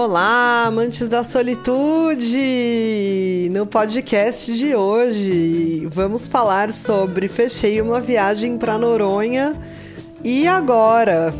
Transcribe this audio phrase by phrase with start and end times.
[0.00, 2.30] Olá, amantes da solitude!
[3.52, 9.60] No podcast de hoje, vamos falar sobre fechei uma viagem para Noronha
[10.22, 11.34] e agora.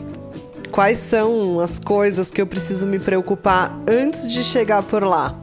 [0.72, 5.36] Quais são as coisas que eu preciso me preocupar antes de chegar por lá?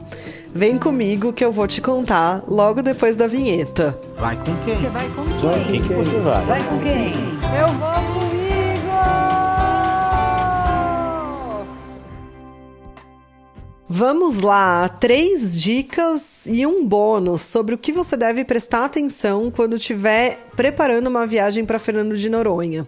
[0.54, 3.98] Vem comigo que eu vou te contar logo depois da vinheta.
[4.18, 4.78] Vai com quem?
[4.78, 5.40] Você vai com quem?
[5.40, 6.44] Vai com quem que você vai?
[6.44, 7.14] Vai com quem?
[7.58, 8.15] Eu vou
[13.88, 19.76] Vamos lá, três dicas e um bônus sobre o que você deve prestar atenção quando
[19.76, 22.84] estiver preparando uma viagem para Fernando de Noronha.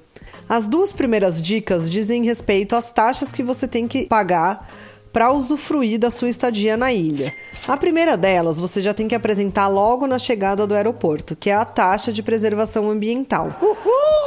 [0.49, 4.69] As duas primeiras dicas dizem respeito às taxas que você tem que pagar
[5.13, 7.33] para usufruir da sua estadia na ilha.
[7.67, 11.55] A primeira delas você já tem que apresentar logo na chegada do aeroporto, que é
[11.55, 13.51] a taxa de preservação ambiental.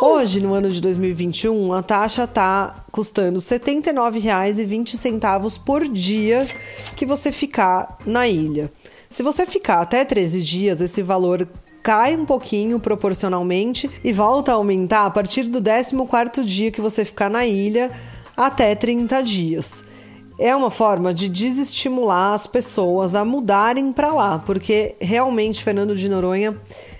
[0.01, 6.45] Hoje, no ano de 2021, a taxa está custando R$ 79,20 por dia
[6.95, 8.69] que você ficar na ilha.
[9.09, 11.47] Se você ficar até 13 dias, esse valor
[11.83, 17.03] cai um pouquinho proporcionalmente e volta a aumentar a partir do 14º dia que você
[17.03, 17.91] ficar na ilha
[18.37, 19.90] até 30 dias
[20.39, 26.09] é uma forma de desestimular as pessoas a mudarem para lá, porque realmente Fernando de
[26.09, 26.57] Noronha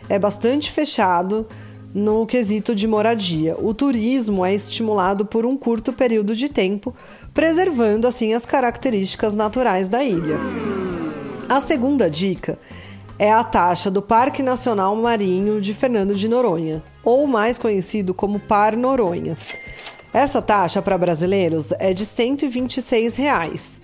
[0.09, 1.47] é bastante fechado
[1.93, 3.55] no quesito de moradia.
[3.59, 6.95] O turismo é estimulado por um curto período de tempo,
[7.33, 10.38] preservando assim as características naturais da ilha.
[11.49, 12.57] A segunda dica
[13.19, 18.39] é a taxa do Parque Nacional Marinho de Fernando de Noronha, ou mais conhecido como
[18.39, 19.38] Par Noronha.
[20.13, 23.81] Essa taxa para brasileiros é de 126 reais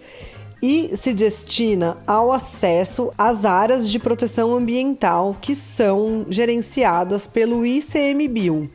[0.62, 8.70] e se destina ao acesso às áreas de proteção ambiental que são gerenciadas pelo ICMBio.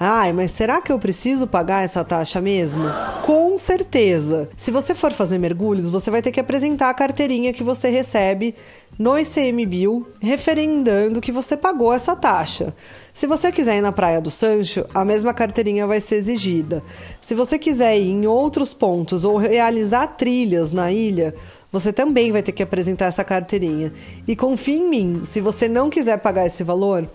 [0.00, 2.84] Ai, mas será que eu preciso pagar essa taxa mesmo?
[3.26, 4.48] Com certeza!
[4.56, 8.54] Se você for fazer mergulhos, você vai ter que apresentar a carteirinha que você recebe
[8.96, 12.72] no ICMBio, referendando que você pagou essa taxa.
[13.12, 16.80] Se você quiser ir na Praia do Sancho, a mesma carteirinha vai ser exigida.
[17.20, 21.34] Se você quiser ir em outros pontos ou realizar trilhas na ilha,
[21.70, 23.92] você também vai ter que apresentar essa carteirinha.
[24.26, 27.08] E confie em mim, se você não quiser pagar esse valor,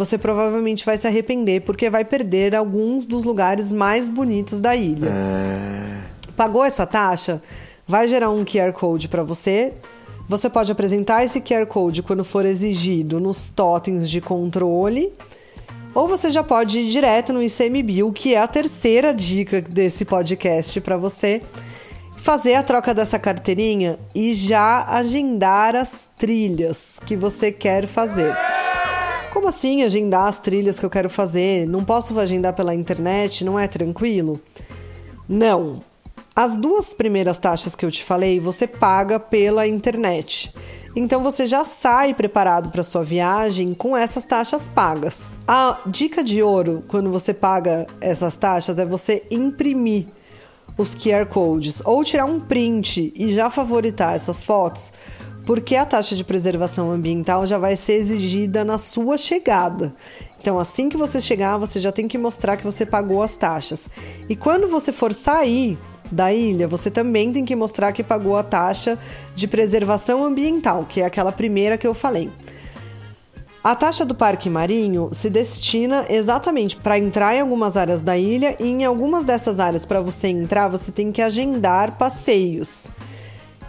[0.00, 5.10] você provavelmente vai se arrepender porque vai perder alguns dos lugares mais bonitos da ilha.
[5.10, 6.32] É...
[6.34, 7.42] Pagou essa taxa?
[7.86, 9.74] Vai gerar um QR Code para você.
[10.26, 15.12] Você pode apresentar esse QR Code quando for exigido nos totens de controle
[15.94, 20.80] ou você já pode ir direto no ICMBio, que é a terceira dica desse podcast
[20.80, 21.42] para você,
[22.16, 28.34] fazer a troca dessa carteirinha e já agendar as trilhas que você quer fazer.
[29.32, 31.66] Como assim agendar as trilhas que eu quero fazer?
[31.66, 33.44] Não posso agendar pela internet?
[33.44, 34.40] Não é tranquilo?
[35.28, 35.82] Não.
[36.34, 40.52] As duas primeiras taxas que eu te falei, você paga pela internet.
[40.96, 45.30] Então você já sai preparado para sua viagem com essas taxas pagas.
[45.46, 50.06] A dica de ouro quando você paga essas taxas é você imprimir
[50.76, 54.92] os QR codes ou tirar um print e já favoritar essas fotos,
[55.50, 59.92] porque a taxa de preservação ambiental já vai ser exigida na sua chegada.
[60.40, 63.88] Então, assim que você chegar, você já tem que mostrar que você pagou as taxas.
[64.28, 65.76] E quando você for sair,
[66.08, 68.96] da ilha, você também tem que mostrar que pagou a taxa
[69.34, 72.30] de preservação ambiental, que é aquela primeira que eu falei.
[73.62, 78.54] A taxa do parque marinho se destina exatamente para entrar em algumas áreas da ilha
[78.60, 82.92] e em algumas dessas áreas para você entrar, você tem que agendar passeios.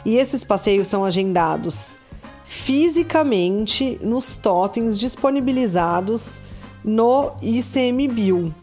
[0.06, 2.00] E esses passeios são agendados
[2.46, 6.42] fisicamente nos totens disponibilizados
[6.84, 8.54] no ICMBio.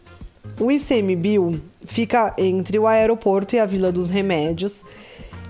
[0.59, 4.83] O ICMBio fica entre o aeroporto e a Vila dos Remédios.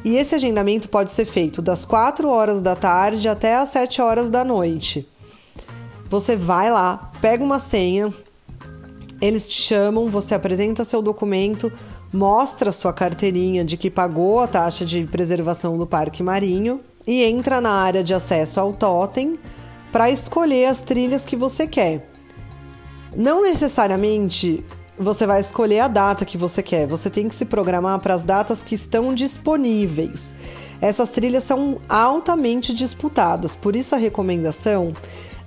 [0.06, 4.30] E esse agendamento pode ser feito das 4 horas da tarde até as 7 horas
[4.30, 5.08] da noite.
[6.10, 8.14] Você vai lá, pega uma senha,
[9.22, 11.72] eles te chamam, você apresenta seu documento,
[12.12, 17.62] mostra sua carteirinha de que pagou a taxa de preservação do parque marinho e entra
[17.62, 19.38] na área de acesso ao totem
[19.92, 22.10] para escolher as trilhas que você quer.
[23.16, 24.64] Não necessariamente
[24.98, 26.86] você vai escolher a data que você quer.
[26.86, 30.36] Você tem que se programar para as datas que estão disponíveis.
[30.82, 34.94] Essas trilhas são altamente disputadas, por isso a recomendação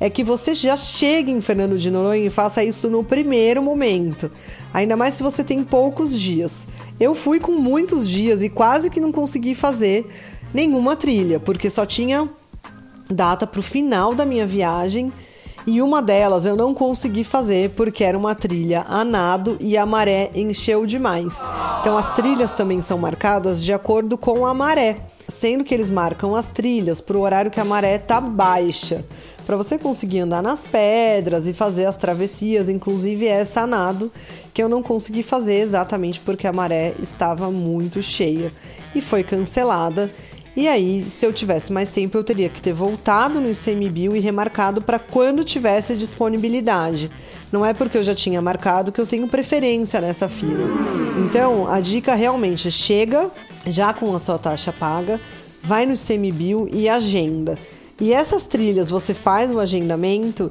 [0.03, 4.33] é que você já chegue em Fernando de Noronha e faça isso no primeiro momento.
[4.75, 6.67] Ainda mais se você tem poucos dias.
[6.99, 10.05] Eu fui com muitos dias e quase que não consegui fazer
[10.53, 12.29] nenhuma trilha, porque só tinha
[13.09, 15.13] data para o final da minha viagem
[15.67, 19.87] E uma delas eu não consegui fazer porque era uma trilha a nado e a
[19.87, 21.41] maré encheu demais.
[21.81, 24.97] Então as trilhas também são marcadas de acordo com a maré,
[25.29, 29.05] sendo que eles marcam as trilhas para o horário que a maré tá baixa.
[29.47, 34.13] Para você conseguir andar nas pedras e fazer as travessias, inclusive essa a nado,
[34.55, 38.53] que eu não consegui fazer exatamente porque a maré estava muito cheia
[38.95, 40.11] e foi cancelada.
[40.55, 44.21] E aí, se eu tivesse mais tempo, eu teria que ter voltado no ICMBio e
[44.21, 47.11] remarcado para quando tivesse disponibilidade.
[47.51, 50.69] Não é porque eu já tinha marcado que eu tenho preferência nessa fila.
[51.25, 53.31] Então, a dica realmente chega
[53.67, 55.19] já com a sua taxa paga,
[55.63, 57.59] vai no ICMBio e agenda.
[58.03, 60.51] E essas trilhas você faz o agendamento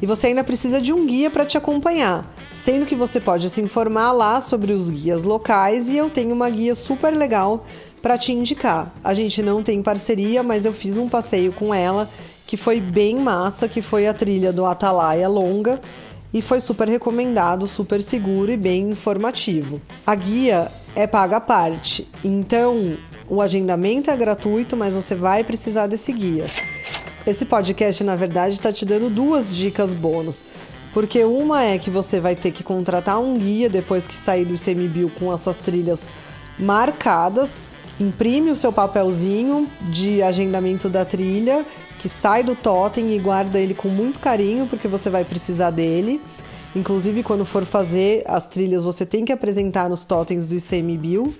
[0.00, 3.60] e você ainda precisa de um guia para te acompanhar, sendo que você pode se
[3.60, 7.66] informar lá sobre os guias locais e eu tenho uma guia super legal
[8.00, 8.94] para te indicar.
[9.02, 12.08] A gente não tem parceria, mas eu fiz um passeio com ela
[12.46, 15.80] que foi bem massa, que foi a trilha do Atalaia longa
[16.32, 19.82] e foi super recomendado, super seguro e bem informativo.
[20.06, 22.96] A guia é paga à parte, então
[23.28, 26.46] o agendamento é gratuito, mas você vai precisar desse guia.
[27.26, 30.44] Esse podcast, na verdade, está te dando duas dicas bônus.
[30.92, 34.54] Porque uma é que você vai ter que contratar um guia depois que sair do
[34.54, 36.06] ICMBio com as suas trilhas
[36.58, 37.68] marcadas
[37.98, 41.64] imprime o seu papelzinho de agendamento da trilha,
[41.98, 46.20] que sai do totem e guarda ele com muito carinho, porque você vai precisar dele.
[46.74, 51.32] Inclusive, quando for fazer as trilhas, você tem que apresentar nos totens do ICMBio.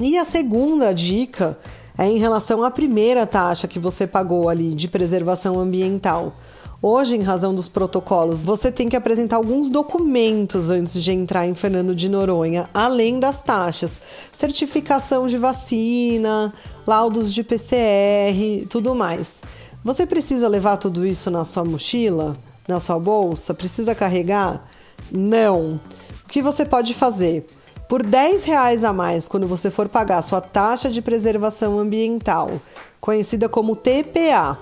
[0.00, 1.58] E a segunda dica
[1.96, 6.34] é em relação à primeira taxa que você pagou ali de preservação ambiental.
[6.80, 11.54] Hoje, em razão dos protocolos, você tem que apresentar alguns documentos antes de entrar em
[11.54, 14.00] Fernando de Noronha, além das taxas:
[14.32, 16.52] certificação de vacina,
[16.84, 19.42] laudos de PCR, tudo mais.
[19.84, 22.36] Você precisa levar tudo isso na sua mochila,
[22.66, 23.54] na sua bolsa?
[23.54, 24.68] Precisa carregar?
[25.10, 25.80] Não.
[26.24, 27.46] O que você pode fazer?
[27.88, 32.60] Por 10 reais a mais, quando você for pagar sua taxa de preservação ambiental,
[33.00, 34.58] conhecida como TPA,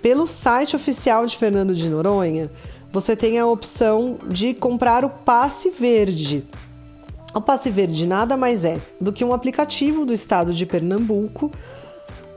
[0.00, 2.50] pelo site oficial de Fernando de Noronha,
[2.92, 6.44] você tem a opção de comprar o passe verde.
[7.34, 11.50] O passe verde nada mais é do que um aplicativo do estado de Pernambuco,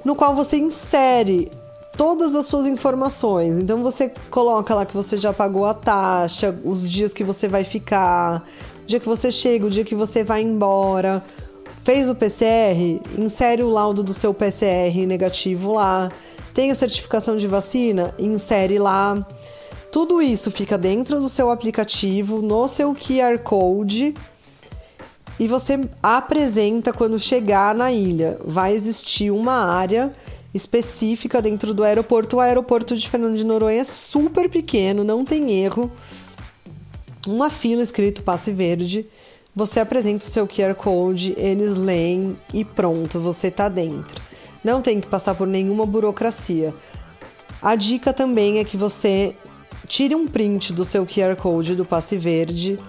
[0.05, 1.49] no qual você insere
[1.97, 3.57] todas as suas informações.
[3.57, 7.63] Então você coloca lá que você já pagou a taxa, os dias que você vai
[7.63, 8.47] ficar,
[8.83, 11.23] o dia que você chega, o dia que você vai embora.
[11.83, 16.11] Fez o PCR, insere o laudo do seu PCR negativo lá.
[16.53, 18.13] Tem a certificação de vacina?
[18.19, 19.25] Insere lá.
[19.91, 24.13] Tudo isso fica dentro do seu aplicativo, no seu QR Code
[25.39, 28.37] e você apresenta quando chegar na ilha.
[28.45, 30.13] Vai existir uma área
[30.53, 32.37] específica dentro do aeroporto.
[32.37, 35.91] O aeroporto de Fernando de Noronha é super pequeno, não tem erro.
[37.27, 39.05] Uma fila escrito passe verde.
[39.55, 44.21] Você apresenta o seu QR Code, eles leem e pronto, você está dentro
[44.63, 46.73] não tem que passar por nenhuma burocracia.
[47.61, 49.35] A dica também é que você
[49.87, 52.79] tire um print do seu QR Code do passe verde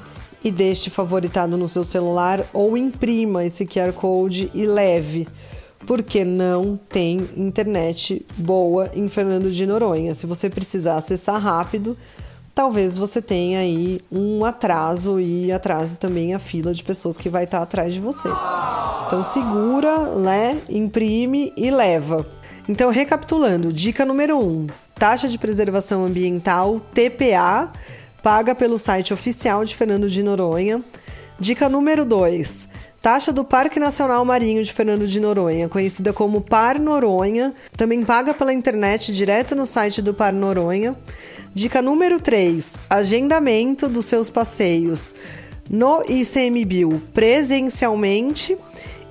[0.42, 5.26] e deixe favoritado no seu celular ou imprima esse QR Code e leve,
[5.86, 10.14] porque não tem internet boa em Fernando de Noronha.
[10.14, 11.96] Se você precisar acessar rápido,
[12.54, 17.44] talvez você tenha aí um atraso e atrase também a fila de pessoas que vai
[17.44, 18.28] estar atrás de você.
[19.06, 22.26] Então segura, né, imprime e leva.
[22.68, 27.72] Então recapitulando, dica número 1, um, taxa de preservação ambiental TPA
[28.22, 30.80] paga pelo site oficial de Fernando de Noronha.
[31.38, 32.68] Dica número 2,
[33.04, 38.32] Taxa do Parque Nacional Marinho de Fernando de Noronha, conhecida como Par Noronha, também paga
[38.32, 40.96] pela internet direto no site do Par Noronha.
[41.52, 45.14] Dica número 3: agendamento dos seus passeios
[45.68, 48.56] no ICMBio presencialmente.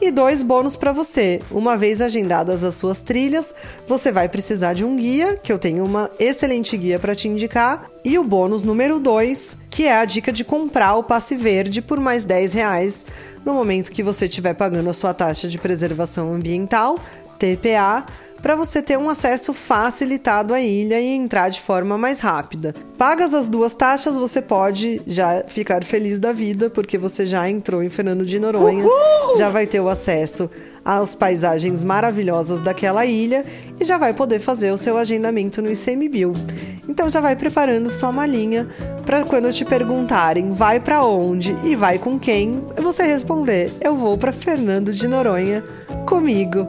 [0.01, 1.39] E dois bônus para você.
[1.49, 3.53] Uma vez agendadas as suas trilhas,
[3.87, 7.92] você vai precisar de um guia, que eu tenho uma excelente guia para te indicar.
[8.05, 12.01] E o bônus número 2, que é a dica de comprar o passe verde por
[12.01, 13.05] mais 10 reais.
[13.45, 16.99] No momento que você estiver pagando a sua taxa de preservação ambiental,
[17.39, 18.05] TPA,
[18.43, 22.75] para você ter um acesso facilitado à ilha e entrar de forma mais rápida.
[22.97, 27.81] Pagas as duas taxas, você pode já ficar feliz da vida, porque você já entrou
[27.81, 29.37] em Fernando de Noronha, Uhul!
[29.37, 30.51] já vai ter o acesso
[30.83, 33.45] às paisagens maravilhosas daquela ilha
[33.79, 36.33] e já vai poder fazer o seu agendamento no ICMBio.
[36.85, 38.67] Então já vai preparando sua malinha
[39.05, 44.17] para quando te perguntarem vai para onde e vai com quem, você responder: eu vou
[44.17, 45.63] para Fernando de Noronha
[46.05, 46.67] comigo.